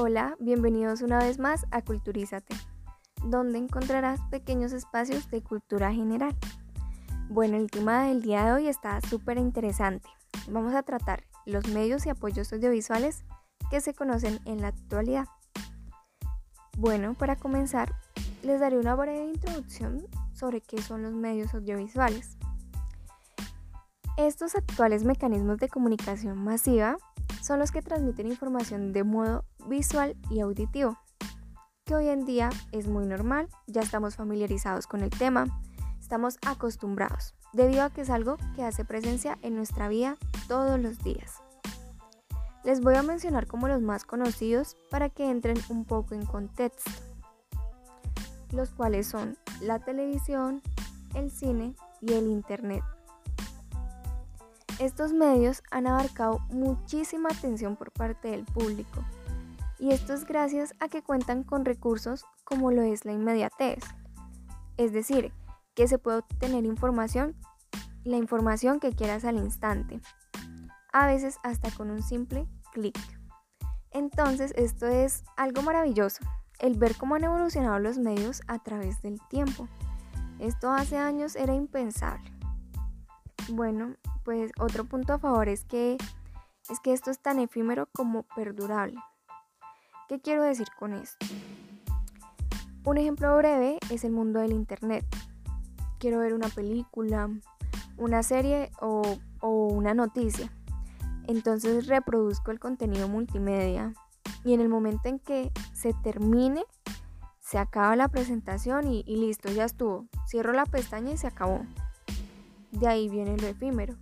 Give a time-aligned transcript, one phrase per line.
[0.00, 2.54] Hola, bienvenidos una vez más a Culturízate,
[3.24, 6.36] donde encontrarás pequeños espacios de cultura general.
[7.28, 10.08] Bueno, el tema del día de hoy está súper interesante.
[10.48, 13.24] Vamos a tratar los medios y apoyos audiovisuales
[13.72, 15.26] que se conocen en la actualidad.
[16.76, 17.92] Bueno, para comenzar,
[18.44, 22.36] les daré una breve introducción sobre qué son los medios audiovisuales.
[24.16, 26.98] Estos actuales mecanismos de comunicación masiva
[27.40, 30.98] son los que transmiten información de modo visual y auditivo,
[31.84, 35.46] que hoy en día es muy normal, ya estamos familiarizados con el tema,
[36.00, 40.16] estamos acostumbrados, debido a que es algo que hace presencia en nuestra vida
[40.48, 41.42] todos los días.
[42.64, 46.90] Les voy a mencionar como los más conocidos para que entren un poco en contexto,
[48.52, 50.60] los cuales son la televisión,
[51.14, 52.82] el cine y el internet.
[54.78, 59.04] Estos medios han abarcado muchísima atención por parte del público
[59.78, 63.82] y esto es gracias a que cuentan con recursos como lo es la inmediatez.
[64.76, 65.32] Es decir,
[65.74, 67.36] que se puede obtener información,
[68.04, 70.00] la información que quieras al instante,
[70.92, 72.98] a veces hasta con un simple clic.
[73.90, 76.24] Entonces esto es algo maravilloso,
[76.60, 79.68] el ver cómo han evolucionado los medios a través del tiempo.
[80.38, 82.37] Esto hace años era impensable.
[83.50, 85.96] Bueno, pues otro punto a favor es que,
[86.68, 89.00] es que esto es tan efímero como perdurable.
[90.06, 91.26] ¿Qué quiero decir con esto?
[92.84, 95.06] Un ejemplo breve es el mundo del Internet.
[95.98, 97.30] Quiero ver una película,
[97.96, 100.52] una serie o, una noticia.
[101.26, 103.94] Entonces reproduzco el contenido multimedia
[104.44, 106.64] y en el momento en que se termine,
[107.40, 110.06] se acaba la presentación y, y listo, ya estuvo.
[110.26, 111.62] Cierro la pestaña y se acabó.
[112.78, 113.96] De ahí viene lo efímero.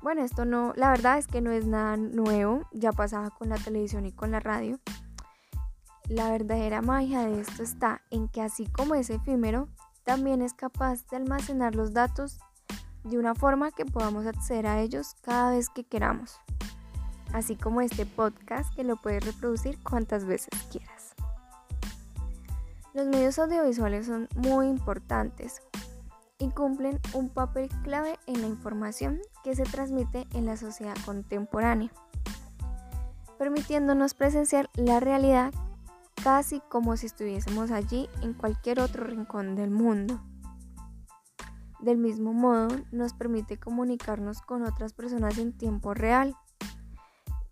[0.00, 3.56] Bueno, esto no, la verdad es que no es nada nuevo, ya pasaba con la
[3.56, 4.78] televisión y con la radio.
[6.08, 9.68] La verdadera magia de esto está en que así como es efímero,
[10.04, 12.38] también es capaz de almacenar los datos
[13.02, 16.38] de una forma que podamos acceder a ellos cada vez que queramos.
[17.32, 21.14] Así como este podcast que lo puedes reproducir cuantas veces quieras.
[22.92, 25.62] Los medios audiovisuales son muy importantes
[26.44, 31.90] y cumplen un papel clave en la información que se transmite en la sociedad contemporánea,
[33.38, 35.54] permitiéndonos presenciar la realidad
[36.22, 40.20] casi como si estuviésemos allí en cualquier otro rincón del mundo.
[41.80, 46.36] Del mismo modo, nos permite comunicarnos con otras personas en tiempo real,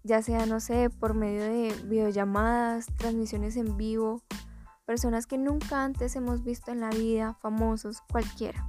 [0.04, 4.22] ya sea, no sé, por medio de videollamadas, transmisiones en vivo,
[4.84, 8.68] personas que nunca antes hemos visto en la vida, famosos, cualquiera.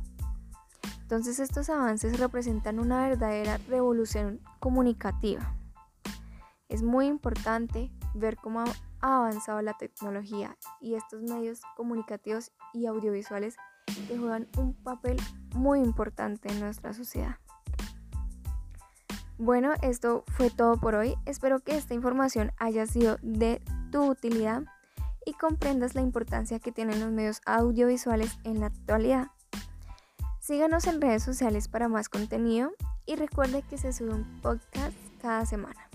[1.13, 5.55] Entonces estos avances representan una verdadera revolución comunicativa.
[6.69, 8.63] Es muy importante ver cómo
[8.99, 13.57] ha avanzado la tecnología y estos medios comunicativos y audiovisuales
[14.07, 15.17] que juegan un papel
[15.53, 17.35] muy importante en nuestra sociedad.
[19.37, 21.13] Bueno, esto fue todo por hoy.
[21.27, 24.63] Espero que esta información haya sido de tu utilidad
[25.27, 29.27] y comprendas la importancia que tienen los medios audiovisuales en la actualidad.
[30.43, 32.73] Síganos en redes sociales para más contenido
[33.05, 35.89] y recuerde que se sube un podcast cada semana.